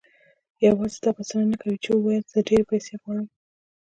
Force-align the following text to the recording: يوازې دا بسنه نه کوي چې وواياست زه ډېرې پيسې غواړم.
يوازې 0.67 0.97
دا 1.03 1.11
بسنه 1.17 1.45
نه 1.51 1.57
کوي 1.61 1.77
چې 1.83 1.89
وواياست 1.91 2.29
زه 2.33 2.39
ډېرې 2.47 2.69
پيسې 2.71 2.93
غواړم. 3.01 3.27